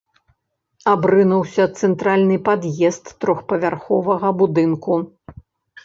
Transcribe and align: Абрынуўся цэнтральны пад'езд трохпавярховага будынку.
Абрынуўся 0.93 1.63
цэнтральны 1.79 2.37
пад'езд 2.49 3.03
трохпавярховага 3.21 4.37
будынку. 4.45 4.93